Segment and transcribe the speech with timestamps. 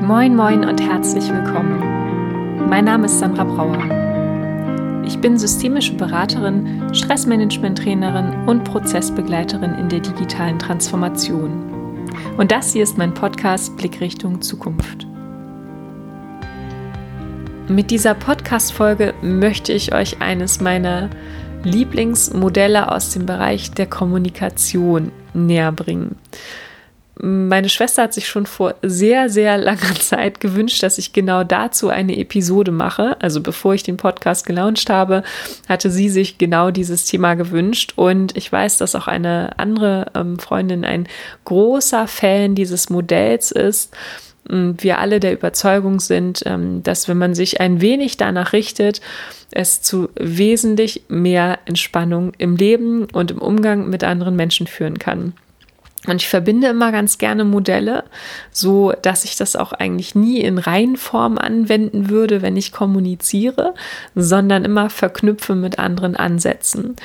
[0.00, 2.68] Moin, moin und herzlich willkommen.
[2.68, 5.02] Mein Name ist Sandra Brauer.
[5.06, 12.04] Ich bin systemische Beraterin, Stressmanagement-Trainerin und Prozessbegleiterin in der digitalen Transformation.
[12.36, 15.06] Und das hier ist mein Podcast Blickrichtung Zukunft.
[17.68, 21.08] Mit dieser Podcast-Folge möchte ich euch eines meiner
[21.64, 26.16] Lieblingsmodelle aus dem Bereich der Kommunikation näher bringen.
[27.18, 31.88] Meine Schwester hat sich schon vor sehr, sehr langer Zeit gewünscht, dass ich genau dazu
[31.88, 33.16] eine Episode mache.
[33.20, 35.22] Also bevor ich den Podcast gelauncht habe,
[35.66, 37.94] hatte sie sich genau dieses Thema gewünscht.
[37.96, 41.08] Und ich weiß, dass auch eine andere ähm, Freundin ein
[41.46, 43.96] großer Fan dieses Modells ist.
[44.46, 49.00] Und wir alle der Überzeugung sind, ähm, dass wenn man sich ein wenig danach richtet,
[49.50, 55.32] es zu wesentlich mehr Entspannung im Leben und im Umgang mit anderen Menschen führen kann.
[56.06, 58.04] Und ich verbinde immer ganz gerne Modelle,
[58.50, 63.74] so dass ich das auch eigentlich nie in Reihenform anwenden würde, wenn ich kommuniziere,
[64.14, 66.96] sondern immer verknüpfe mit anderen Ansätzen.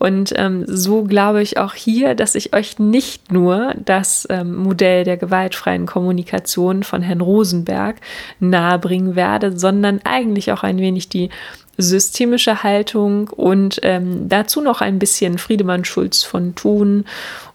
[0.00, 5.04] Und ähm, so glaube ich auch hier, dass ich euch nicht nur das ähm, Modell
[5.04, 7.96] der gewaltfreien Kommunikation von Herrn Rosenberg
[8.40, 11.28] nahebringen werde, sondern eigentlich auch ein wenig die
[11.76, 17.04] systemische Haltung und ähm, dazu noch ein bisschen Friedemann Schulz von Thun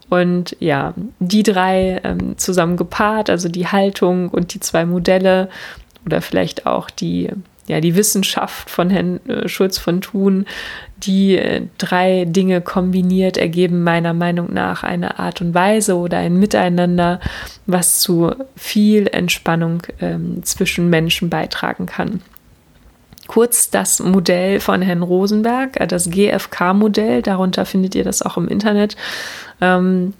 [0.08, 5.48] und ja, die drei ähm, zusammen gepaart, also die Haltung und die zwei Modelle
[6.04, 7.30] oder vielleicht auch die,
[7.66, 10.46] ja, die Wissenschaft von Herrn äh, Schulz von Thun,
[10.98, 16.38] die äh, drei Dinge kombiniert ergeben meiner Meinung nach eine Art und Weise oder ein
[16.38, 17.20] Miteinander,
[17.66, 22.22] was zu viel Entspannung ähm, zwischen Menschen beitragen kann
[23.26, 28.48] kurz das Modell von Herrn Rosenberg, äh, das GFK-Modell, darunter findet ihr das auch im
[28.48, 28.96] Internet.
[29.60, 30.14] Ähm,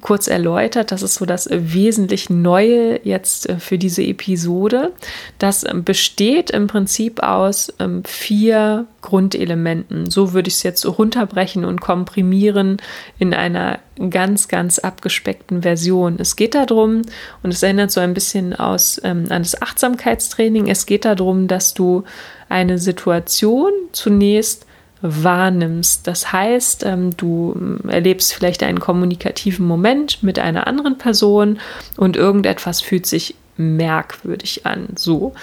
[0.00, 0.92] kurz erläutert.
[0.92, 4.92] Das ist so das wesentlich Neue jetzt äh, für diese Episode.
[5.38, 10.10] Das ähm, besteht im Prinzip aus ähm, vier Grundelementen.
[10.10, 12.78] So würde ich es jetzt runterbrechen und komprimieren
[13.18, 13.78] in einer
[14.10, 16.16] ganz, ganz abgespeckten Version.
[16.18, 17.02] Es geht darum,
[17.42, 21.74] und es erinnert so ein bisschen aus, ähm, an das Achtsamkeitstraining, es geht darum, dass
[21.74, 22.04] du
[22.48, 24.67] eine Situation zunächst
[25.00, 26.06] wahrnimmst.
[26.06, 31.60] Das heißt, ähm, du ähm, erlebst vielleicht einen kommunikativen Moment mit einer anderen Person
[31.96, 34.88] und irgendetwas fühlt sich merkwürdig an.
[34.96, 35.34] So.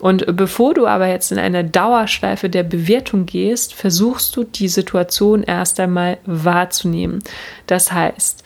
[0.00, 5.42] Und bevor du aber jetzt in eine Dauerschleife der Bewertung gehst, versuchst du die Situation
[5.42, 7.18] erst einmal wahrzunehmen.
[7.66, 8.44] Das heißt,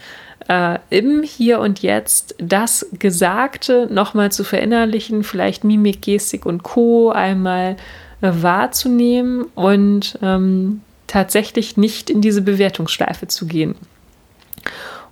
[0.49, 7.11] äh, im Hier und Jetzt das Gesagte nochmal zu verinnerlichen, vielleicht Mimik, Gestik und Co.
[7.11, 7.77] einmal
[8.21, 13.75] wahrzunehmen und ähm, tatsächlich nicht in diese Bewertungsschleife zu gehen.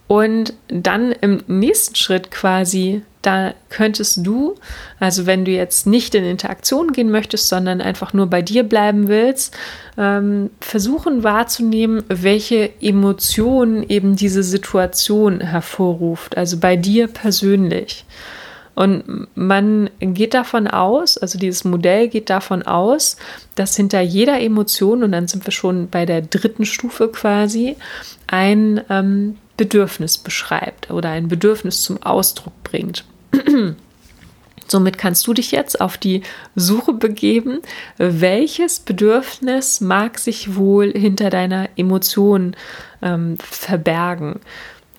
[0.09, 4.55] Und dann im nächsten Schritt quasi, da könntest du,
[5.01, 9.09] also wenn du jetzt nicht in Interaktion gehen möchtest, sondern einfach nur bei dir bleiben
[9.09, 9.57] willst,
[9.99, 18.05] ähm, versuchen wahrzunehmen, welche Emotionen eben diese Situation hervorruft, also bei dir persönlich.
[18.77, 23.17] Und man geht davon aus, also dieses Modell geht davon aus,
[23.55, 27.77] dass hinter jeder Emotion, und dann sind wir schon bei der dritten Stufe quasi,
[28.27, 33.07] ein ähm, Bedürfnis beschreibt oder ein Bedürfnis zum Ausdruck bringt.
[34.69, 36.21] Somit kannst du dich jetzt auf die
[36.55, 37.61] Suche begeben,
[37.97, 42.55] welches Bedürfnis mag sich wohl hinter deiner Emotion
[43.01, 44.41] ähm, verbergen.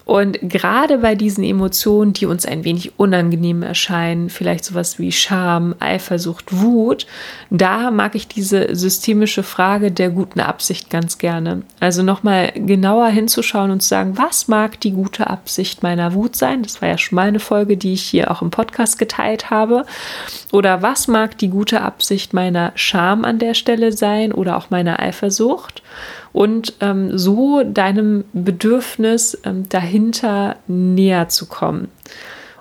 [0.07, 5.75] Und gerade bei diesen Emotionen, die uns ein wenig unangenehm erscheinen, vielleicht sowas wie Scham,
[5.79, 7.05] Eifersucht, Wut,
[7.49, 11.63] da mag ich diese systemische Frage der guten Absicht ganz gerne.
[11.81, 16.63] Also nochmal genauer hinzuschauen und zu sagen, was mag die gute Absicht meiner Wut sein?
[16.63, 19.85] Das war ja schon mal eine Folge, die ich hier auch im Podcast geteilt habe.
[20.53, 25.01] Oder was mag die gute Absicht meiner Scham an der Stelle sein oder auch meiner
[25.01, 25.83] Eifersucht?
[26.37, 31.87] Und ähm, so deinem Bedürfnis ähm, dahinter näher zu kommen.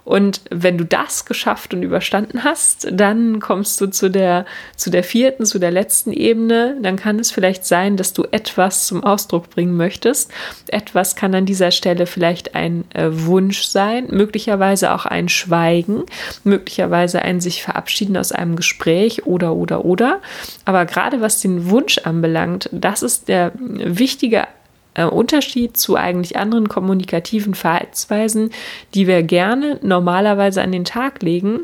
[0.07, 5.03] Und wenn du das geschafft und überstanden hast, dann kommst du zu der, zu der
[5.03, 6.77] vierten, zu der letzten Ebene.
[6.81, 10.31] Dann kann es vielleicht sein, dass du etwas zum Ausdruck bringen möchtest.
[10.69, 16.05] Etwas kann an dieser Stelle vielleicht ein äh, Wunsch sein, möglicherweise auch ein Schweigen,
[16.45, 20.21] möglicherweise ein sich verabschieden aus einem Gespräch oder, oder, oder.
[20.65, 24.47] Aber gerade was den Wunsch anbelangt, das ist der wichtige
[24.97, 28.51] äh, Unterschied zu eigentlich anderen kommunikativen Verhaltensweisen,
[28.95, 31.61] die wir gerne normalerweise an den Tag legen.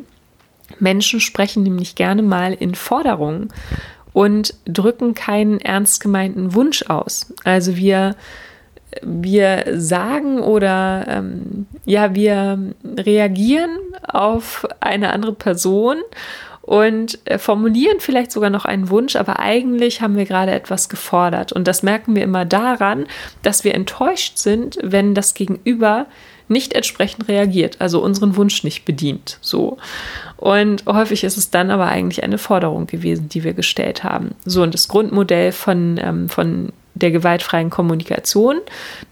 [0.79, 3.49] Menschen sprechen nämlich gerne mal in Forderungen
[4.12, 7.32] und drücken keinen ernst gemeinten Wunsch aus.
[7.44, 8.17] Also wir
[9.00, 15.96] wir sagen oder ähm, ja, wir reagieren auf eine andere Person
[16.73, 21.53] und äh, formulieren vielleicht sogar noch einen Wunsch, aber eigentlich haben wir gerade etwas gefordert.
[21.53, 23.05] Und das merken wir immer daran,
[23.43, 26.07] dass wir enttäuscht sind, wenn das Gegenüber
[26.49, 29.37] nicht entsprechend reagiert, also unseren Wunsch nicht bedient.
[29.43, 29.77] So.
[30.39, 34.35] Und häufig ist es dann aber eigentlich eine Forderung gewesen, die wir gestellt haben.
[34.47, 38.61] So, und das Grundmodell von, ähm, von der gewaltfreien Kommunikation,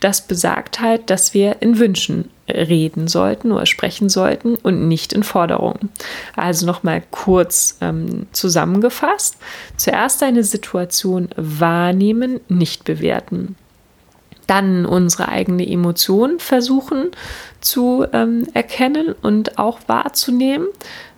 [0.00, 5.22] das besagt halt, dass wir in Wünschen reden sollten oder sprechen sollten und nicht in
[5.22, 5.90] Forderungen.
[6.36, 9.36] Also nochmal kurz ähm, zusammengefasst.
[9.76, 13.56] Zuerst eine Situation wahrnehmen, nicht bewerten
[14.50, 17.12] dann unsere eigene Emotion versuchen
[17.60, 20.66] zu ähm, erkennen und auch wahrzunehmen,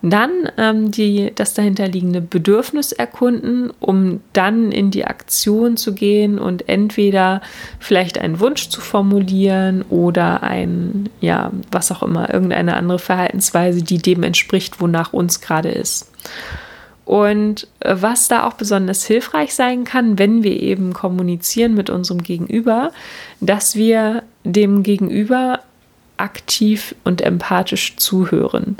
[0.02, 6.68] dann ähm, die, das dahinterliegende Bedürfnis erkunden, um dann in die Aktion zu gehen und
[6.68, 7.40] entweder
[7.78, 13.96] vielleicht einen Wunsch zu formulieren oder ein, ja, was auch immer, irgendeine andere Verhaltensweise, die
[13.96, 16.10] dem entspricht, wonach uns gerade ist.
[17.04, 22.22] Und äh, was da auch besonders hilfreich sein kann, wenn wir eben kommunizieren mit unserem
[22.22, 22.92] Gegenüber,
[23.40, 25.60] dass wir dem Gegenüber
[26.16, 28.76] aktiv und empathisch zuhören.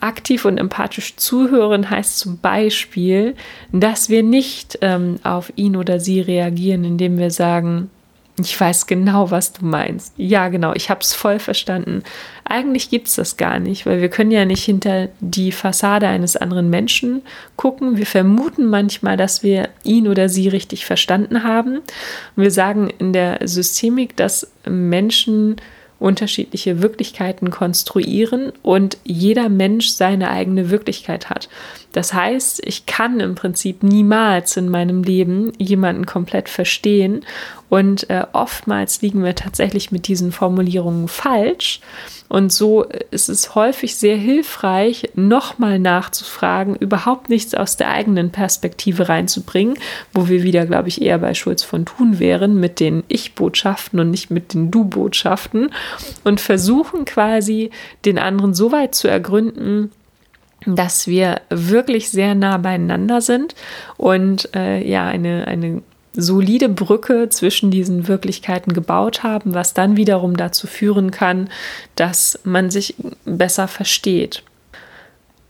[0.00, 3.34] Aktiv und empathisch zuhören heißt zum Beispiel,
[3.72, 7.90] dass wir nicht ähm, auf ihn oder sie reagieren, indem wir sagen,
[8.38, 10.12] ich weiß genau, was du meinst.
[10.18, 12.02] Ja, genau, ich habe es voll verstanden.
[12.44, 16.36] Eigentlich gibt es das gar nicht, weil wir können ja nicht hinter die Fassade eines
[16.36, 17.22] anderen Menschen
[17.56, 17.96] gucken.
[17.96, 21.78] Wir vermuten manchmal, dass wir ihn oder sie richtig verstanden haben.
[21.78, 25.56] Und wir sagen in der Systemik, dass Menschen
[25.98, 31.48] unterschiedliche Wirklichkeiten konstruieren und jeder Mensch seine eigene Wirklichkeit hat.
[31.96, 37.24] Das heißt, ich kann im Prinzip niemals in meinem Leben jemanden komplett verstehen
[37.70, 41.80] und äh, oftmals liegen wir tatsächlich mit diesen Formulierungen falsch.
[42.28, 49.08] Und so ist es häufig sehr hilfreich, nochmal nachzufragen, überhaupt nichts aus der eigenen Perspektive
[49.08, 49.78] reinzubringen,
[50.12, 54.10] wo wir wieder, glaube ich, eher bei Schulz von Thun wären, mit den Ich-Botschaften und
[54.10, 55.70] nicht mit den Du-Botschaften
[56.24, 57.70] und versuchen quasi
[58.04, 59.92] den anderen so weit zu ergründen,
[60.74, 63.54] dass wir wirklich sehr nah beieinander sind
[63.96, 65.82] und äh, ja, eine, eine
[66.14, 71.50] solide Brücke zwischen diesen Wirklichkeiten gebaut haben, was dann wiederum dazu führen kann,
[71.94, 74.42] dass man sich besser versteht.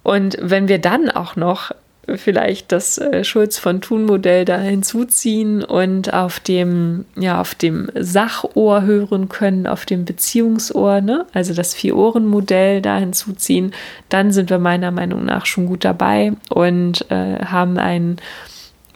[0.03, 1.73] Und wenn wir dann auch noch
[2.15, 7.91] vielleicht das äh, Schulz von Thun Modell da hinzuziehen und auf dem ja auf dem
[7.99, 11.27] Sachohr hören können, auf dem Beziehungsohr, ne?
[11.33, 13.73] also das Vier-Ohren-Modell da hinzuziehen,
[14.09, 18.17] dann sind wir meiner Meinung nach schon gut dabei und äh, haben einen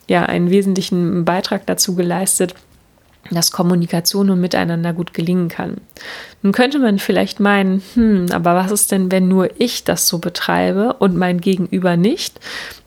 [0.07, 2.55] ja einen wesentlichen Beitrag dazu geleistet,
[3.29, 5.77] dass Kommunikation und Miteinander gut gelingen kann.
[6.41, 10.19] Nun könnte man vielleicht meinen, hm, aber was ist denn, wenn nur ich das so
[10.19, 12.39] betreibe und mein Gegenüber nicht?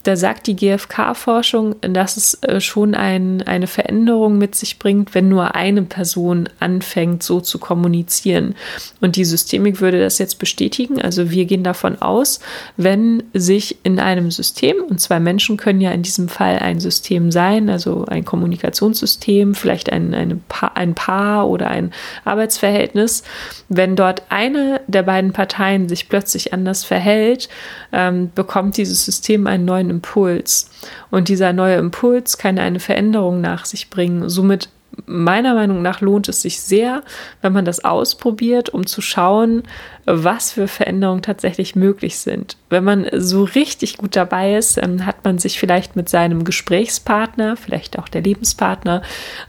[0.05, 5.29] Da sagt die GfK-Forschung, dass es äh, schon ein, eine Veränderung mit sich bringt, wenn
[5.29, 8.55] nur eine Person anfängt, so zu kommunizieren.
[9.01, 11.01] Und die Systemik würde das jetzt bestätigen.
[11.01, 12.41] Also wir gehen davon aus,
[12.77, 17.33] wenn sich in einem System, und zwei Menschen können ja in diesem Fall ein System
[17.33, 21.93] sein, also ein Kommunikationssystem, vielleicht ein, eine pa ein Paar oder ein
[22.27, 23.25] Arbeitsverhältnis,
[23.71, 27.49] wenn dort eine der beiden Parteien sich plötzlich anders verhält,
[27.93, 30.71] ähm, bekommt dieses System einen neuen Impuls.
[31.11, 34.29] Und dieser neue Impuls kann eine Veränderung nach sich bringen.
[34.29, 34.69] Somit
[35.07, 37.03] meiner Meinung nach lohnt es sich sehr,
[37.43, 39.65] wenn man das ausprobiert, um zu schauen,
[40.07, 42.57] was für Veränderungen tatsächlich möglich sind.
[42.71, 47.57] Wenn man so richtig gut dabei ist, ähm, hat man sich vielleicht mit seinem Gesprächspartner,
[47.57, 49.03] vielleicht auch der Lebenspartner,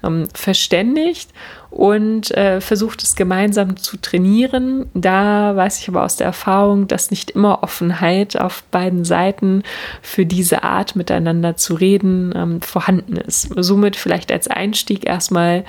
[0.04, 1.32] ähm, verständigt
[1.76, 4.86] und äh, versucht es gemeinsam zu trainieren.
[4.94, 9.62] Da weiß ich aber aus der Erfahrung, dass nicht immer Offenheit auf beiden Seiten
[10.02, 13.50] für diese Art miteinander zu reden ähm, vorhanden ist.
[13.58, 15.66] Somit vielleicht als Einstieg erstmal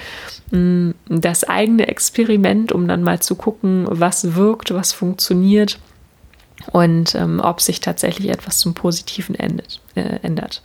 [0.52, 5.80] mh, mm, das eigene Experiment, um dann mal zu gucken, was wirkt, was funktioniert
[6.70, 10.62] und ähm, ob sich tatsächlich etwas zum Positiven endet, äh, ändert.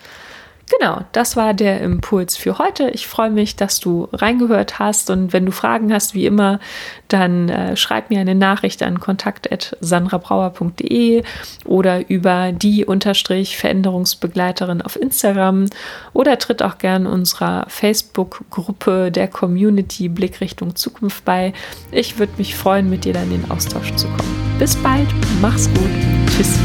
[0.80, 2.90] Genau, das war der Impuls für heute.
[2.92, 6.62] Ich freue mich, dass du reingehört hast und wenn du Fragen hast, wie immer,
[7.10, 11.24] dann äh, schreib mir eine Nachricht an kontakt@sandrabrauer.de
[11.66, 15.66] oder über die Unterstrich Veränderungsbegleiterin auf Instagram
[16.14, 21.52] oder tritt auch gern unserer Facebook-Gruppe der Community Blickrichtung Zukunft bei.
[21.92, 24.56] Ich würde mich freuen, mit dir dann in den Austausch zu kommen.
[24.58, 25.10] Bis bald,
[25.42, 25.90] mach's gut,
[26.28, 26.58] tschüss.